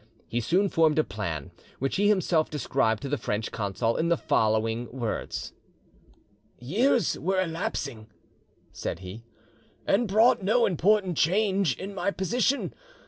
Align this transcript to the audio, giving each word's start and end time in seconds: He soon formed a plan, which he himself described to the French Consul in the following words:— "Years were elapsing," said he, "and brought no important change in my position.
He 0.27 0.39
soon 0.41 0.67
formed 0.67 0.97
a 0.97 1.03
plan, 1.03 1.51
which 1.77 1.97
he 1.97 2.07
himself 2.07 2.49
described 2.49 3.03
to 3.03 3.07
the 3.07 3.19
French 3.19 3.51
Consul 3.51 3.97
in 3.97 4.09
the 4.09 4.17
following 4.17 4.91
words:— 4.91 5.53
"Years 6.57 7.19
were 7.19 7.39
elapsing," 7.39 8.07
said 8.71 9.01
he, 9.01 9.21
"and 9.85 10.07
brought 10.07 10.41
no 10.41 10.65
important 10.65 11.17
change 11.19 11.77
in 11.77 11.93
my 11.93 12.09
position. 12.09 12.73